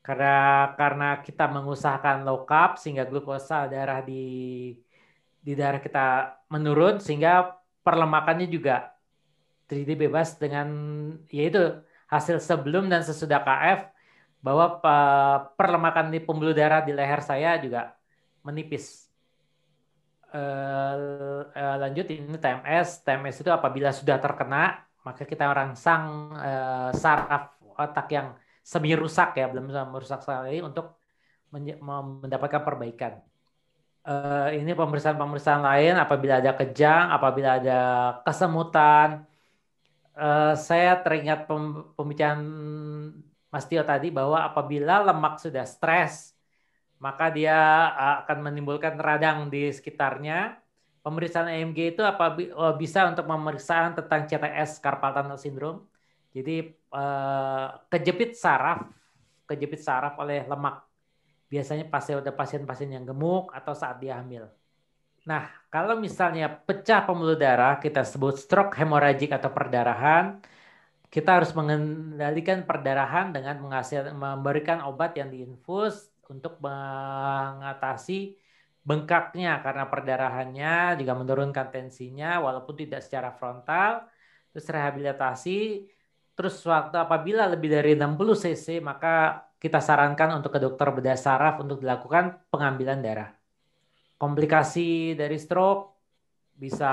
Karena 0.00 0.72
karena 0.72 1.20
kita 1.20 1.44
mengusahakan 1.52 2.24
low 2.24 2.48
carb 2.48 2.80
sehingga 2.80 3.04
glukosa 3.04 3.68
darah 3.68 4.00
di 4.00 4.72
di 5.44 5.52
daerah 5.52 5.76
kita 5.76 6.32
menurun 6.48 6.96
sehingga 6.96 7.60
perlemakannya 7.84 8.48
juga 8.48 8.96
terjadi 9.68 10.08
bebas 10.08 10.40
dengan 10.40 10.68
yaitu 11.28 11.84
hasil 12.08 12.40
sebelum 12.40 12.88
dan 12.88 13.04
sesudah 13.04 13.44
KF 13.44 13.92
bahwa 14.40 14.80
perlemakan 15.52 16.08
di 16.08 16.24
pembuluh 16.24 16.56
darah 16.56 16.80
di 16.80 16.96
leher 16.96 17.20
saya 17.20 17.60
juga 17.60 17.92
menipis. 18.40 19.04
Uh, 20.28 21.48
uh, 21.52 21.76
lanjut 21.84 22.08
ini 22.08 22.36
TMS. 22.36 23.04
TMS 23.04 23.44
itu 23.44 23.50
apabila 23.52 23.92
sudah 23.92 24.16
terkena 24.16 24.88
maka 25.04 25.24
kita 25.24 25.48
rangsang 25.48 26.36
uh, 26.36 26.90
saraf 26.92 27.57
otak 27.78 28.10
yang 28.10 28.34
semi 28.60 28.92
rusak 28.92 29.38
ya 29.38 29.48
belum 29.48 29.70
merusak 29.88 30.20
sekali 30.20 30.60
untuk 30.60 31.00
mendapatkan 31.48 32.60
perbaikan. 32.60 33.24
Uh, 34.08 34.48
ini 34.56 34.72
pemeriksaan-pemeriksaan 34.72 35.64
lain 35.64 35.94
apabila 36.00 36.40
ada 36.40 36.52
kejang, 36.56 37.12
apabila 37.12 37.60
ada 37.60 37.80
kesemutan. 38.24 39.24
Uh, 40.18 40.56
saya 40.58 40.98
teringat 40.98 41.46
pembicaraan 41.94 42.42
Mas 43.48 43.64
Tio 43.64 43.80
tadi 43.84 44.12
bahwa 44.12 44.44
apabila 44.44 45.00
lemak 45.08 45.40
sudah 45.40 45.64
stres, 45.64 46.36
maka 47.00 47.32
dia 47.32 47.56
akan 48.24 48.48
menimbulkan 48.48 49.00
radang 49.00 49.48
di 49.48 49.72
sekitarnya. 49.72 50.60
Pemeriksaan 51.00 51.48
EMG 51.48 51.96
itu 51.96 52.02
apa 52.04 52.36
bisa 52.76 53.08
untuk 53.08 53.24
pemeriksaan 53.24 53.96
tentang 53.96 54.28
CTS 54.28 54.82
carpal 54.84 55.16
tunnel 55.16 55.40
syndrome. 55.40 55.88
Jadi 56.36 56.76
eh, 56.92 57.68
kejepit 57.92 58.36
saraf, 58.36 58.88
kejepit 59.48 59.80
saraf 59.80 60.14
oleh 60.20 60.44
lemak. 60.48 60.84
Biasanya 61.48 61.88
pasti 61.88 62.12
ada 62.12 62.32
pasien-pasien 62.32 62.92
yang 62.92 63.04
gemuk 63.08 63.52
atau 63.56 63.72
saat 63.72 63.96
dia 64.00 64.20
hamil. 64.20 64.48
Nah, 65.24 65.48
kalau 65.68 65.96
misalnya 66.00 66.48
pecah 66.48 67.04
pembuluh 67.04 67.36
darah, 67.36 67.76
kita 67.80 68.04
sebut 68.04 68.36
stroke 68.40 68.76
hemoragik 68.76 69.32
atau 69.32 69.52
perdarahan, 69.52 70.40
kita 71.08 71.40
harus 71.40 71.52
mengendalikan 71.56 72.64
perdarahan 72.68 73.32
dengan 73.32 73.56
menghasil, 73.60 74.12
memberikan 74.12 74.84
obat 74.84 75.16
yang 75.16 75.32
diinfus 75.32 76.12
untuk 76.28 76.60
mengatasi 76.60 78.36
bengkaknya 78.84 79.60
karena 79.60 79.84
perdarahannya 79.88 80.96
juga 80.96 81.12
menurunkan 81.12 81.68
tensinya 81.68 82.40
walaupun 82.40 82.72
tidak 82.72 83.04
secara 83.04 83.32
frontal 83.36 84.08
terus 84.52 84.64
rehabilitasi 84.64 85.84
terus 86.38 86.62
waktu 86.62 86.94
apabila 87.02 87.50
lebih 87.50 87.68
dari 87.74 87.98
60 87.98 88.38
cc 88.38 88.78
maka 88.78 89.42
kita 89.58 89.82
sarankan 89.82 90.38
untuk 90.38 90.54
ke 90.54 90.60
dokter 90.62 90.86
bedah 90.94 91.18
saraf 91.18 91.58
untuk 91.58 91.82
dilakukan 91.82 92.38
pengambilan 92.46 93.02
darah 93.02 93.34
komplikasi 94.22 95.18
dari 95.18 95.34
stroke 95.34 95.98
bisa 96.54 96.86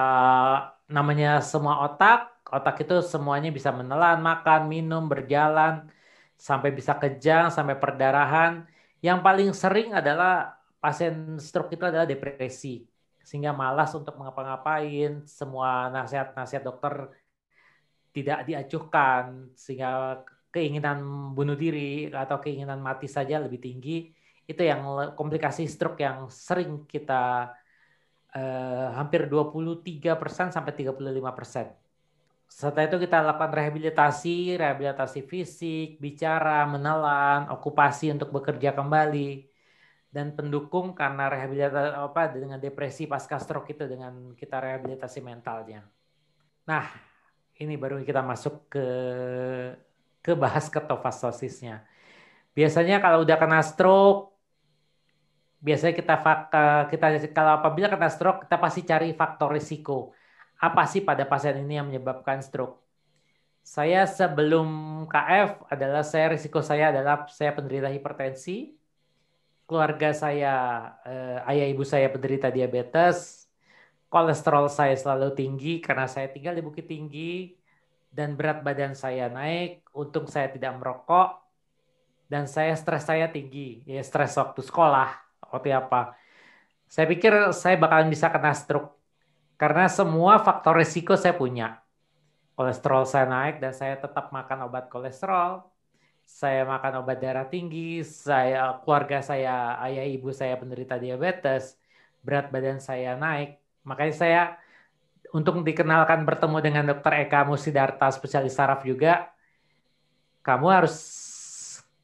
namanya 0.89 1.45
semua 1.45 1.85
otak 1.85 2.35
otak 2.51 2.85
itu 2.85 3.01
semuanya 3.01 3.49
bisa 3.49 3.73
menelan, 3.73 4.21
makan, 4.21 4.69
minum, 4.69 5.09
berjalan, 5.09 5.89
sampai 6.37 6.69
bisa 6.69 6.93
kejang, 6.97 7.49
sampai 7.49 7.75
perdarahan. 7.77 8.65
Yang 9.01 9.19
paling 9.25 9.49
sering 9.53 9.89
adalah 9.97 10.57
pasien 10.77 11.37
stroke 11.41 11.73
itu 11.73 11.83
adalah 11.85 12.05
depresi. 12.05 12.85
Sehingga 13.25 13.51
malas 13.57 13.89
untuk 13.97 14.13
mengapa-ngapain, 14.21 15.25
semua 15.25 15.89
nasihat-nasihat 15.89 16.61
dokter 16.61 17.09
tidak 18.15 18.47
diajukan, 18.47 19.51
sehingga 19.59 20.23
keinginan 20.55 21.03
bunuh 21.35 21.59
diri 21.59 22.07
atau 22.07 22.39
keinginan 22.39 22.79
mati 22.79 23.11
saja 23.11 23.43
lebih 23.43 23.59
tinggi. 23.59 24.15
Itu 24.47 24.63
yang 24.63 25.11
komplikasi 25.19 25.67
stroke 25.67 25.99
yang 25.99 26.31
sering 26.31 26.87
kita 26.87 27.51
eh, 28.31 28.87
hampir 28.95 29.27
23% 29.27 30.55
sampai 30.55 30.71
35 30.71 30.95
persen 31.35 31.67
setelah 32.45 32.87
itu 32.87 32.97
kita 33.01 33.25
lakukan 33.25 33.51
rehabilitasi, 33.51 34.55
rehabilitasi 34.55 35.25
fisik, 35.25 35.97
bicara, 35.97 36.63
menelan, 36.69 37.49
okupasi 37.51 38.13
untuk 38.13 38.29
bekerja 38.31 38.71
kembali, 38.71 39.49
dan 40.13 40.31
pendukung 40.37 40.95
karena 40.95 41.27
rehabilitasi 41.27 41.91
apa 41.99 42.21
dengan 42.31 42.59
depresi 42.61 43.09
pasca 43.09 43.41
stroke 43.41 43.75
itu 43.75 43.83
dengan 43.89 44.31
kita 44.37 44.61
rehabilitasi 44.61 45.19
mentalnya. 45.25 45.83
Nah, 46.69 46.85
ini 47.59 47.79
baru 47.79 48.03
kita 48.03 48.19
masuk 48.19 48.67
ke 48.67 48.85
ke 50.25 50.33
bahas 50.33 50.67
ketofasosisnya. 50.67 51.85
Biasanya 52.57 52.97
kalau 53.03 53.21
udah 53.21 53.37
kena 53.37 53.61
stroke, 53.61 54.33
biasanya 55.61 55.93
kita 55.93 56.15
kita 56.91 57.05
kalau 57.35 57.61
apabila 57.61 57.87
kena 57.91 58.09
stroke 58.09 58.47
kita 58.47 58.57
pasti 58.57 58.81
cari 58.83 59.13
faktor 59.13 59.53
risiko 59.53 60.15
apa 60.59 60.87
sih 60.87 61.03
pada 61.03 61.27
pasien 61.27 61.61
ini 61.61 61.79
yang 61.79 61.87
menyebabkan 61.91 62.39
stroke? 62.39 62.81
Saya 63.65 64.05
sebelum 64.05 64.67
KF 65.09 65.67
adalah 65.73 66.05
saya 66.05 66.31
risiko 66.31 66.61
saya 66.61 66.93
adalah 66.93 67.25
saya 67.27 67.51
penderita 67.51 67.89
hipertensi, 67.89 68.77
keluarga 69.65 70.13
saya 70.13 70.53
eh, 71.05 71.49
ayah 71.49 71.67
ibu 71.73 71.81
saya 71.81 72.07
penderita 72.13 72.53
diabetes, 72.53 73.44
kolesterol 74.15 74.71
saya 74.71 74.95
selalu 74.95 75.35
tinggi 75.35 75.83
karena 75.83 76.07
saya 76.07 76.31
tinggal 76.31 76.55
di 76.55 76.63
Bukit 76.63 76.87
Tinggi 76.87 77.51
dan 78.07 78.39
berat 78.39 78.63
badan 78.63 78.95
saya 78.95 79.27
naik, 79.27 79.83
untung 79.91 80.23
saya 80.31 80.47
tidak 80.47 80.71
merokok 80.79 81.43
dan 82.31 82.47
saya 82.47 82.71
stres 82.79 83.03
saya 83.03 83.27
tinggi, 83.27 83.83
ya 83.83 83.99
stres 83.99 84.39
waktu 84.39 84.63
sekolah, 84.63 85.11
waktu 85.51 85.75
apa. 85.75 86.15
Saya 86.87 87.11
pikir 87.11 87.51
saya 87.51 87.75
bakalan 87.75 88.07
bisa 88.07 88.31
kena 88.31 88.55
stroke 88.55 88.95
karena 89.59 89.91
semua 89.91 90.39
faktor 90.39 90.79
risiko 90.79 91.19
saya 91.19 91.35
punya. 91.35 91.83
Kolesterol 92.55 93.03
saya 93.03 93.27
naik 93.27 93.59
dan 93.59 93.75
saya 93.75 93.99
tetap 93.99 94.31
makan 94.31 94.71
obat 94.71 94.87
kolesterol. 94.87 95.75
saya 96.25 96.65
makan 96.65 97.05
obat 97.05 97.21
darah 97.21 97.45
tinggi, 97.45 98.01
saya 98.01 98.81
keluarga 98.81 99.21
saya, 99.21 99.77
ayah 99.85 100.09
ibu 100.09 100.33
saya 100.33 100.57
penderita 100.57 100.97
diabetes, 100.97 101.77
berat 102.25 102.49
badan 102.49 102.81
saya 102.81 103.13
naik. 103.13 103.61
Makanya 103.85 104.15
saya 104.17 104.41
untuk 105.31 105.61
dikenalkan 105.61 106.25
bertemu 106.25 106.57
dengan 106.59 106.83
dokter 106.89 107.25
Eka 107.25 107.45
Musidarta 107.45 108.09
spesialis 108.09 108.57
saraf 108.57 108.81
juga, 108.81 109.29
kamu 110.41 110.67
harus 110.69 110.95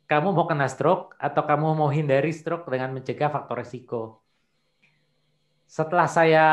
kamu 0.05 0.35
mau 0.35 0.43
kena 0.43 0.67
stroke 0.67 1.15
atau 1.15 1.41
kamu 1.47 1.73
mau 1.73 1.87
hindari 1.87 2.35
stroke 2.35 2.67
dengan 2.67 2.91
mencegah 2.91 3.31
faktor 3.31 3.63
resiko. 3.63 4.21
Setelah 5.71 6.03
saya 6.11 6.45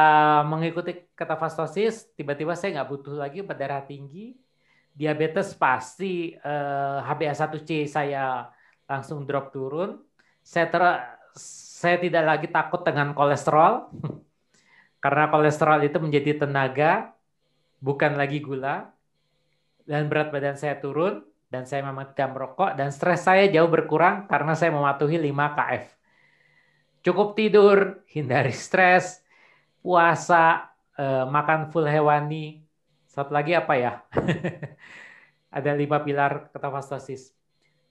mengikuti 0.46 0.94
ketofastosis, 1.18 2.14
tiba-tiba 2.14 2.54
saya 2.54 2.78
nggak 2.78 2.88
butuh 2.94 3.18
lagi 3.18 3.42
obat 3.42 3.58
darah 3.58 3.82
tinggi, 3.82 4.38
diabetes 4.94 5.58
pasti 5.58 6.38
eh, 6.38 6.98
HbA1c 7.02 7.90
saya 7.90 8.46
langsung 8.86 9.26
drop 9.26 9.50
turun. 9.50 9.98
Saya 10.38 10.70
ter 10.70 10.82
saya 11.34 11.98
tidak 11.98 12.24
lagi 12.26 12.46
takut 12.46 12.86
dengan 12.86 13.10
kolesterol 13.10 13.90
karena 14.98 15.30
kolesterol 15.30 15.80
itu 15.86 15.98
menjadi 16.02 16.46
tenaga 16.46 17.14
bukan 17.78 18.18
lagi 18.18 18.42
gula 18.42 18.90
dan 19.86 20.10
berat 20.10 20.34
badan 20.34 20.58
saya 20.58 20.76
turun 20.76 21.22
dan 21.48 21.64
saya 21.64 21.80
memang 21.86 22.12
tidak 22.12 22.36
merokok 22.36 22.76
dan 22.76 22.92
stres 22.92 23.24
saya 23.24 23.48
jauh 23.48 23.70
berkurang 23.70 24.28
karena 24.28 24.52
saya 24.52 24.68
mematuhi 24.74 25.16
5 25.16 25.56
KF. 25.56 25.84
Cukup 27.00 27.38
tidur, 27.38 28.04
hindari 28.10 28.52
stres, 28.52 29.24
puasa, 29.80 30.74
eh, 30.98 31.24
makan 31.24 31.72
full 31.72 31.88
hewani, 31.88 32.60
satu 33.06 33.32
lagi 33.32 33.56
apa 33.56 33.74
ya? 33.80 33.92
Ada 35.56 35.72
lima 35.72 36.04
pilar 36.04 36.52
ketofastosis. 36.52 37.32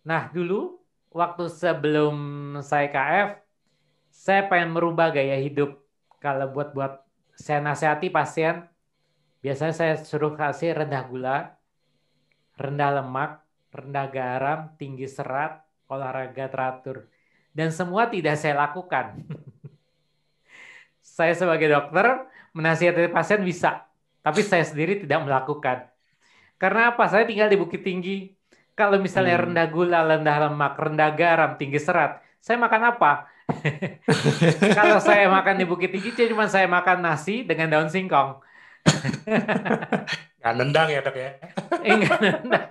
Nah, 0.06 0.30
dulu 0.30 0.78
waktu 1.10 1.50
sebelum 1.50 2.16
saya 2.62 2.88
KF, 2.94 3.30
saya 4.14 4.46
pengen 4.46 4.78
merubah 4.78 5.10
gaya 5.10 5.36
hidup. 5.42 5.87
Kalau 6.18 6.50
buat-buat 6.50 7.06
saya 7.38 7.62
nasihati 7.62 8.10
pasien, 8.10 8.66
biasanya 9.46 9.74
saya 9.74 9.94
suruh 10.02 10.34
kasih 10.34 10.74
rendah 10.74 11.04
gula, 11.06 11.38
rendah 12.58 13.02
lemak, 13.02 13.46
rendah 13.70 14.08
garam, 14.10 14.60
tinggi 14.82 15.06
serat, 15.06 15.62
olahraga 15.86 16.50
teratur. 16.50 17.06
Dan 17.54 17.70
semua 17.70 18.10
tidak 18.10 18.38
saya 18.42 18.58
lakukan. 18.58 19.22
saya 21.18 21.34
sebagai 21.38 21.70
dokter 21.70 22.26
menasihati 22.58 23.14
pasien 23.14 23.46
bisa, 23.46 23.86
tapi 24.26 24.42
saya 24.42 24.66
sendiri 24.66 25.06
tidak 25.06 25.22
melakukan. 25.22 25.86
Karena 26.58 26.94
apa? 26.94 27.06
Saya 27.06 27.30
tinggal 27.30 27.54
di 27.54 27.58
Bukit 27.58 27.86
Tinggi. 27.86 28.34
Kalau 28.74 28.98
misalnya 28.98 29.38
hmm. 29.38 29.46
rendah 29.50 29.68
gula, 29.70 30.00
rendah 30.06 30.38
lemak, 30.50 30.74
rendah 30.78 31.10
garam, 31.14 31.58
tinggi 31.58 31.82
serat, 31.82 32.22
saya 32.42 32.58
makan 32.62 32.94
apa? 32.94 33.26
Kalau 34.80 35.00
saya 35.00 35.32
makan 35.32 35.56
di 35.56 35.66
Bukit 35.66 35.89
Tinggi, 35.92 36.12
cuma 36.27 36.51
saya 36.51 36.68
makan 36.68 37.00
nasi 37.00 37.48
dengan 37.48 37.72
daun 37.72 37.89
singkong. 37.89 38.44
nggak 40.39 40.54
nendang 40.56 40.88
ya 40.92 41.00
dok 41.04 41.16
ya? 41.16 41.32
Enggak 41.84 42.20
nendang. 42.20 42.70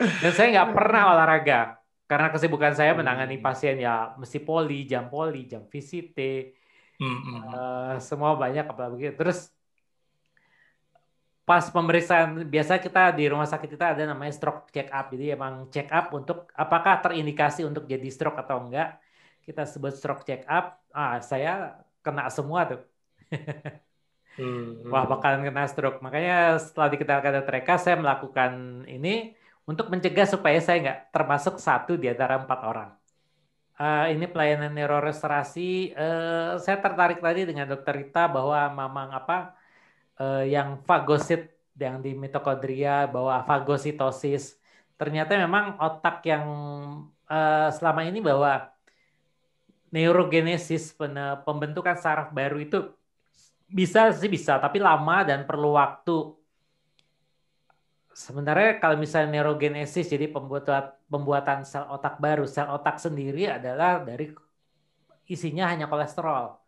Dan 0.00 0.32
saya 0.32 0.48
nggak 0.52 0.70
pernah 0.72 1.02
olahraga 1.12 1.80
karena 2.08 2.32
kesibukan 2.32 2.74
saya 2.74 2.96
menangani 2.96 3.38
hmm. 3.38 3.44
pasien 3.44 3.76
ya 3.78 4.16
mesti 4.16 4.40
poli, 4.42 4.88
jam 4.88 5.06
poli, 5.12 5.46
jam 5.46 5.68
visite, 5.68 6.56
Uh, 7.00 7.96
semua 7.96 8.36
banyak 8.36 8.68
apalagi 8.68 9.16
terus 9.16 9.48
pas 11.48 11.64
pemeriksaan 11.66 12.46
biasa 12.46 12.78
kita 12.78 13.10
di 13.18 13.26
rumah 13.26 13.48
sakit 13.48 13.68
kita 13.74 13.86
ada 13.96 14.02
namanya 14.06 14.30
stroke 14.30 14.70
check 14.70 14.88
up 14.94 15.10
jadi 15.10 15.34
emang 15.34 15.66
check 15.74 15.90
up 15.90 16.14
untuk 16.14 16.46
apakah 16.54 17.02
terindikasi 17.02 17.66
untuk 17.66 17.84
jadi 17.90 18.08
stroke 18.12 18.38
atau 18.38 18.62
enggak. 18.64 19.00
Kita 19.42 19.66
sebut 19.66 19.92
stroke 19.98 20.22
check 20.22 20.46
up 20.46 20.78
ah 20.94 21.18
saya 21.20 21.80
kena 22.04 22.30
semua 22.30 22.66
tuh. 22.70 22.82
Hmm. 24.38 24.86
wah 24.88 25.04
bakalan 25.10 25.42
kena 25.42 25.66
stroke. 25.66 25.98
Makanya 26.00 26.56
setelah 26.62 26.88
dikenalkan 26.88 27.32
dokter 27.42 27.60
saya 27.76 27.96
melakukan 27.98 28.86
ini 28.86 29.34
untuk 29.66 29.90
mencegah 29.92 30.24
supaya 30.24 30.58
saya 30.62 30.76
nggak 30.80 30.98
termasuk 31.12 31.58
satu 31.58 31.98
di 31.98 32.08
antara 32.08 32.38
empat 32.40 32.60
orang. 32.64 32.90
Uh, 33.80 34.12
ini 34.12 34.28
pelayanan 34.28 34.76
neurorestorasi. 34.76 35.96
Uh, 35.96 36.60
saya 36.60 36.76
tertarik 36.84 37.18
tadi 37.24 37.48
dengan 37.48 37.64
Dokter 37.64 37.96
Rita 37.96 38.28
bahwa 38.28 38.68
memang 38.68 39.08
apa 39.08 39.56
uh, 40.20 40.44
yang 40.44 40.78
fagosit 40.84 41.48
yang 41.80 42.04
di 42.04 42.12
mitokondria 42.12 43.08
bahwa 43.08 43.40
fagositosis 43.48 44.60
ternyata 45.00 45.32
memang 45.40 45.80
otak 45.80 46.20
yang 46.28 46.44
uh, 47.24 47.68
selama 47.72 48.04
ini 48.04 48.20
bahwa 48.20 48.68
neurogenesis 49.88 50.94
pembentukan 51.42 51.96
saraf 51.96 52.30
baru 52.30 52.60
itu 52.60 52.92
bisa 53.66 54.12
sih 54.12 54.28
bisa 54.28 54.60
tapi 54.60 54.76
lama 54.78 55.24
dan 55.24 55.48
perlu 55.48 55.74
waktu 55.74 56.36
sebenarnya 58.20 58.76
kalau 58.76 59.00
misalnya 59.00 59.40
neurogenesis 59.40 60.04
jadi 60.04 60.28
pembuatan 60.28 60.92
pembuatan 61.08 61.64
sel 61.64 61.88
otak 61.88 62.20
baru, 62.20 62.44
sel 62.44 62.68
otak 62.68 63.00
sendiri 63.00 63.48
adalah 63.48 64.04
dari 64.04 64.30
isinya 65.24 65.72
hanya 65.72 65.88
kolesterol. 65.88 66.59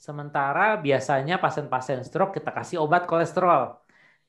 Sementara 0.00 0.80
biasanya 0.80 1.36
pasien-pasien 1.36 2.00
stroke 2.08 2.40
kita 2.40 2.56
kasih 2.56 2.80
obat 2.80 3.04
kolesterol. 3.04 3.76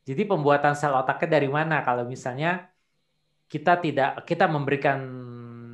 Jadi 0.04 0.28
pembuatan 0.28 0.76
sel 0.76 0.92
otaknya 0.92 1.40
dari 1.40 1.48
mana? 1.48 1.80
Kalau 1.88 2.04
misalnya 2.04 2.68
kita 3.48 3.80
tidak 3.80 4.28
kita 4.28 4.52
memberikan 4.52 5.00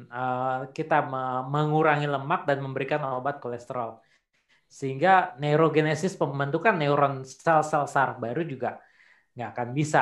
uh, 0.06 0.70
kita 0.70 1.02
mengurangi 1.50 2.06
lemak 2.06 2.46
dan 2.46 2.62
memberikan 2.62 3.02
obat 3.18 3.42
kolesterol. 3.42 3.98
Sehingga 4.70 5.34
neurogenesis 5.42 6.14
pembentukan 6.14 6.78
neuron 6.78 7.26
sel-sel 7.26 7.90
saraf 7.90 8.22
baru 8.22 8.46
juga 8.46 8.78
nggak 9.34 9.50
akan 9.54 9.70
bisa 9.74 10.02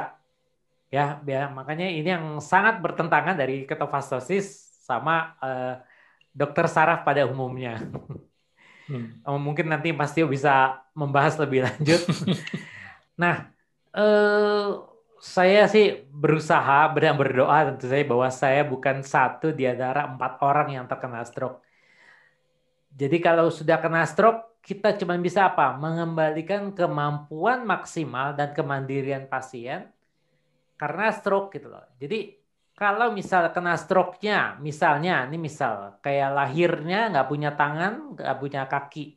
Ya, 0.93 1.19
ya 1.27 1.49
makanya 1.51 1.91
ini 1.91 2.07
yang 2.07 2.25
sangat 2.39 2.79
bertentangan 2.79 3.35
dari 3.35 3.65
ketofastosis 3.67 4.45
sama 4.87 5.35
uh, 5.41 5.81
dokter 6.31 6.65
saraf 6.69 7.01
pada 7.07 7.25
umumnya. 7.27 7.81
Hmm. 8.85 9.17
Mungkin 9.25 9.65
nanti 9.69 9.89
pasti 9.91 10.21
bisa 10.25 10.85
membahas 10.93 11.37
lebih 11.41 11.65
lanjut. 11.65 12.01
nah, 13.21 13.49
uh, 13.95 14.85
saya 15.17 15.65
sih 15.65 16.05
berusaha 16.13 16.91
dan 16.93 17.17
berdoa 17.17 17.73
tentu 17.73 17.89
saja 17.89 18.05
bahwa 18.05 18.29
saya 18.29 18.61
bukan 18.61 19.01
satu 19.01 19.49
di 19.49 19.65
antara 19.65 20.05
empat 20.05 20.37
orang 20.45 20.77
yang 20.77 20.85
terkena 20.85 21.25
stroke. 21.25 21.65
Jadi 22.95 23.17
kalau 23.19 23.51
sudah 23.51 23.81
kena 23.81 24.05
stroke, 24.07 24.61
kita 24.63 24.95
cuma 25.01 25.17
bisa 25.19 25.49
apa? 25.51 25.75
Mengembalikan 25.75 26.71
kemampuan 26.71 27.67
maksimal 27.67 28.37
dan 28.37 28.55
kemandirian 28.55 29.27
pasien 29.27 29.89
karena 30.79 31.11
stroke 31.11 31.57
gitu 31.57 31.73
loh. 31.73 31.83
Jadi 31.99 32.44
kalau 32.75 33.15
misal 33.15 33.47
kena 33.55 33.79
stroke-nya, 33.79 34.59
misalnya, 34.59 35.23
ini 35.31 35.39
misal 35.39 35.95
kayak 36.03 36.35
lahirnya 36.35 37.07
nggak 37.07 37.27
punya 37.31 37.55
tangan, 37.55 38.19
nggak 38.19 38.35
punya 38.35 38.67
kaki, 38.67 39.15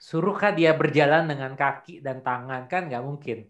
suruhkah 0.00 0.56
dia 0.56 0.72
berjalan 0.72 1.28
dengan 1.28 1.52
kaki 1.52 2.00
dan 2.00 2.24
tangan 2.24 2.64
kan 2.64 2.88
nggak 2.88 3.04
mungkin, 3.04 3.44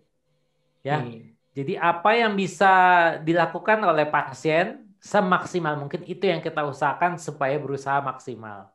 ya. 0.83 1.07
Hmm. 1.07 1.31
Jadi 1.55 1.79
apa 1.79 2.15
yang 2.19 2.35
bisa 2.35 2.75
dilakukan 3.23 3.79
oleh 3.83 4.07
pasien 4.11 4.87
semaksimal 4.99 5.79
mungkin 5.79 6.03
itu 6.07 6.27
yang 6.27 6.43
kita 6.43 6.63
usahakan 6.67 7.15
supaya 7.19 7.59
berusaha 7.63 7.99
maksimal. 8.03 8.71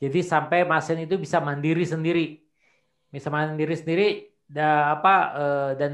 Jadi 0.00 0.18
sampai 0.24 0.66
pasien 0.66 1.04
itu 1.04 1.14
bisa 1.20 1.38
mandiri 1.38 1.84
sendiri, 1.86 2.42
bisa 3.12 3.28
mandiri 3.28 3.76
sendiri, 3.76 4.08
dan 4.50 4.98
apa 4.98 5.14
eh, 5.32 5.70
dan 5.78 5.92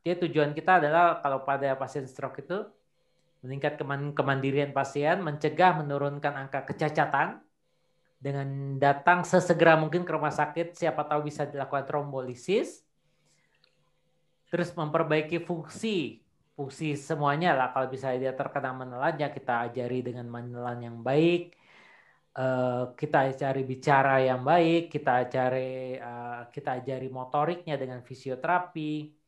jadi 0.00 0.16
tujuan 0.26 0.56
kita 0.56 0.80
adalah 0.80 1.20
kalau 1.20 1.44
pada 1.44 1.76
pasien 1.76 2.08
stroke 2.08 2.40
itu 2.40 2.64
meningkat 3.44 3.80
kemandirian 4.16 4.72
pasien, 4.72 5.20
mencegah 5.20 5.80
menurunkan 5.80 6.36
angka 6.36 6.64
kecacatan 6.68 7.40
dengan 8.20 8.76
datang 8.76 9.24
sesegera 9.24 9.80
mungkin 9.80 10.04
ke 10.04 10.12
rumah 10.12 10.32
sakit, 10.32 10.76
siapa 10.76 11.08
tahu 11.08 11.28
bisa 11.32 11.48
dilakukan 11.48 11.88
trombolisis, 11.88 12.84
terus 14.52 14.72
memperbaiki 14.76 15.40
fungsi 15.40 16.20
fungsi 16.52 16.92
semuanya 17.00 17.56
lah. 17.56 17.72
Kalau 17.72 17.88
bisa 17.88 18.12
dia 18.20 18.36
terkena 18.36 18.76
menelan 18.76 19.16
ya 19.16 19.32
kita 19.32 19.72
ajari 19.72 20.04
dengan 20.04 20.28
menelan 20.28 20.84
yang 20.84 20.98
baik. 21.00 21.56
Eh, 22.30 22.84
kita 22.94 23.26
ajari 23.26 23.66
bicara 23.66 24.22
yang 24.22 24.46
baik 24.46 24.86
kita 24.86 25.26
ajari 25.26 25.98
eh, 25.98 26.40
kita 26.54 26.78
ajari 26.78 27.10
motoriknya 27.10 27.74
dengan 27.74 28.06
fisioterapi 28.06 29.19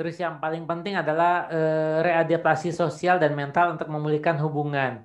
Terus 0.00 0.16
yang 0.16 0.40
paling 0.40 0.64
penting 0.64 0.96
adalah 0.96 1.44
uh, 1.52 2.00
readaptasi 2.00 2.72
sosial 2.72 3.20
dan 3.20 3.36
mental 3.36 3.76
untuk 3.76 3.84
memulihkan 3.92 4.40
hubungan. 4.40 5.04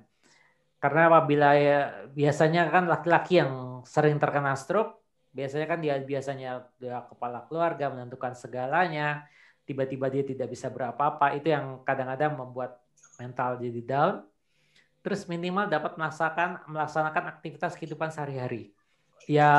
Karena 0.80 1.12
apabila 1.12 1.52
ya, 1.52 2.08
biasanya 2.16 2.72
kan 2.72 2.88
laki-laki 2.88 3.44
yang 3.44 3.84
sering 3.84 4.16
terkena 4.16 4.56
stroke, 4.56 5.04
biasanya 5.36 5.68
kan 5.68 5.84
dia 5.84 6.00
biasanya 6.00 6.64
dia 6.80 7.04
kepala 7.12 7.44
keluarga 7.44 7.92
menentukan 7.92 8.32
segalanya, 8.32 9.28
tiba-tiba 9.68 10.08
dia 10.08 10.24
tidak 10.24 10.48
bisa 10.48 10.72
berapa-apa 10.72 11.36
itu 11.36 11.52
yang 11.52 11.84
kadang-kadang 11.84 12.32
membuat 12.32 12.80
mental 13.20 13.60
jadi 13.60 13.82
down. 13.84 14.14
Terus 15.04 15.28
minimal 15.28 15.68
dapat 15.68 16.00
melaksanakan 16.00 16.72
melaksanakan 16.72 17.24
aktivitas 17.36 17.76
kehidupan 17.76 18.08
sehari-hari. 18.08 18.72
Ya 19.28 19.52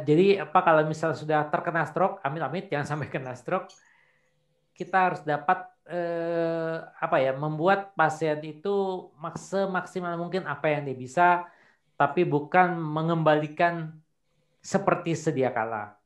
jadi 0.00 0.48
apa 0.48 0.64
kalau 0.64 0.80
misalnya 0.88 1.20
sudah 1.20 1.44
terkena 1.52 1.84
stroke 1.84 2.24
amit-amit 2.24 2.72
jangan 2.72 2.96
sampai 2.96 3.12
kena 3.12 3.36
stroke 3.36 3.68
kita 4.78 5.10
harus 5.10 5.20
dapat 5.26 5.66
eh, 5.90 6.78
apa 7.02 7.16
ya 7.18 7.34
membuat 7.34 7.90
pasien 7.98 8.38
itu 8.46 9.10
semaksimal 9.34 10.14
mungkin 10.14 10.46
apa 10.46 10.70
yang 10.70 10.86
dia 10.86 10.94
bisa 10.94 11.28
tapi 11.98 12.22
bukan 12.22 12.78
mengembalikan 12.78 13.90
seperti 14.62 15.18
sedia 15.18 15.50
kala. 15.50 15.98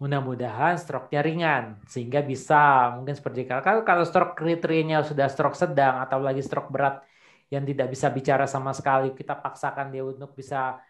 Mudah-mudahan 0.00 0.76
stroke-nya 0.76 1.20
ringan 1.24 1.64
sehingga 1.88 2.20
bisa 2.24 2.92
mungkin 2.96 3.16
seperti 3.16 3.48
kalau 3.48 3.84
kalau 3.84 4.04
stroke 4.04 4.36
kriterianya 4.36 5.04
sudah 5.04 5.28
stroke 5.28 5.56
sedang 5.56 6.00
atau 6.04 6.20
lagi 6.20 6.40
stroke 6.40 6.72
berat 6.72 7.04
yang 7.48 7.64
tidak 7.64 7.92
bisa 7.92 8.08
bicara 8.12 8.44
sama 8.44 8.76
sekali 8.76 9.16
kita 9.16 9.36
paksakan 9.36 9.88
dia 9.88 10.04
untuk 10.04 10.36
bisa 10.36 10.80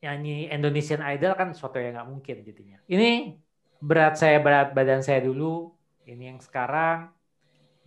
nyanyi 0.00 0.48
Indonesian 0.48 1.04
Idol 1.04 1.36
kan 1.36 1.52
sesuatu 1.52 1.76
yang 1.76 1.96
nggak 1.96 2.08
mungkin 2.08 2.36
jadinya. 2.40 2.78
Ini 2.88 3.36
berat 3.80 4.14
saya 4.20 4.38
berat 4.38 4.76
badan 4.76 5.00
saya 5.00 5.24
dulu 5.24 5.72
ini 6.04 6.30
yang 6.30 6.40
sekarang 6.40 7.10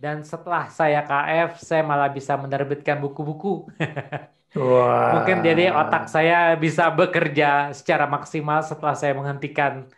dan 0.02 0.26
setelah 0.26 0.68
saya 0.68 1.00
KF 1.06 1.62
saya 1.62 1.82
malah 1.86 2.10
bisa 2.10 2.34
menerbitkan 2.36 3.00
buku-buku 3.00 3.64
Wow. 4.54 5.18
Mungkin 5.18 5.42
jadi 5.42 5.74
otak 5.74 6.06
saya 6.06 6.54
bisa 6.54 6.86
bekerja 6.86 7.74
secara 7.74 8.06
maksimal 8.06 8.62
setelah 8.62 8.94
saya 8.94 9.10
menghentikan 9.10 9.90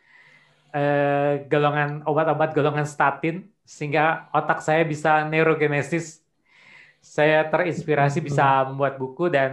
Eh, 0.76 1.48
golongan 1.48 2.04
obat-obat 2.04 2.52
golongan 2.52 2.84
statin 2.84 3.48
sehingga 3.64 4.28
otak 4.28 4.60
saya 4.60 4.84
bisa 4.84 5.24
neurogenesis. 5.24 6.20
Saya 7.00 7.48
terinspirasi 7.48 8.20
bisa 8.20 8.44
hmm. 8.44 8.74
membuat 8.74 9.00
buku 9.00 9.32
dan 9.32 9.52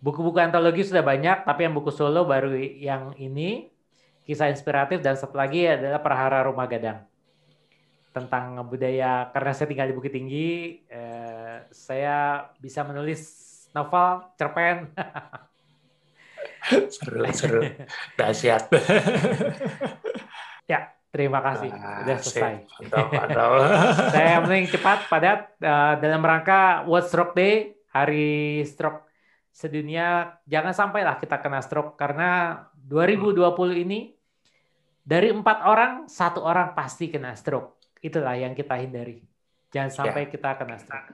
buku-buku 0.00 0.38
antologi 0.40 0.86
sudah 0.86 1.04
banyak, 1.04 1.44
tapi 1.44 1.68
yang 1.68 1.74
buku 1.76 1.92
solo 1.92 2.24
baru 2.24 2.56
yang 2.56 3.12
ini 3.20 3.68
kisah 4.22 4.50
inspiratif 4.50 5.02
dan 5.02 5.18
satu 5.18 5.34
lagi 5.34 5.66
adalah 5.66 5.98
Perhara 5.98 6.46
Rumah 6.46 6.66
Gadang. 6.70 6.98
Tentang 8.12 8.60
budaya 8.68 9.32
karena 9.32 9.50
saya 9.56 9.66
tinggal 9.66 9.88
di 9.88 9.96
Bukit 9.96 10.12
Tinggi, 10.12 10.84
eh, 10.86 11.64
saya 11.72 12.46
bisa 12.60 12.84
menulis 12.84 13.20
novel, 13.72 14.28
cerpen. 14.36 14.92
seru 16.94 17.26
seru. 17.32 17.60
Dahsyat. 18.14 18.70
Ya 20.70 20.94
terima 21.10 21.42
kasih. 21.42 21.74
Ah, 21.74 22.00
sudah 22.00 22.16
selesai. 22.22 22.54
Saya 24.14 24.40
mending 24.40 24.70
cepat 24.70 25.10
padat 25.10 25.50
uh, 25.58 25.98
dalam 25.98 26.22
rangka 26.22 26.86
World 26.86 27.10
Stroke 27.10 27.34
Day 27.34 27.74
hari 27.90 28.62
stroke 28.64 29.04
sedunia. 29.52 30.38
Jangan 30.48 30.72
sampailah 30.72 31.20
kita 31.20 31.42
kena 31.42 31.60
stroke 31.60 31.98
karena 31.98 32.62
2020 32.82 33.84
ini 33.86 34.10
dari 35.02 35.30
empat 35.34 35.58
orang 35.66 35.92
satu 36.06 36.42
orang 36.42 36.74
pasti 36.74 37.10
kena 37.10 37.34
stroke. 37.34 37.78
Itulah 38.02 38.34
yang 38.34 38.54
kita 38.54 38.78
hindari. 38.78 39.22
Jangan 39.72 39.90
sampai 39.90 40.26
ya. 40.26 40.30
kita 40.30 40.50
kena 40.58 40.76
stroke 40.78 41.10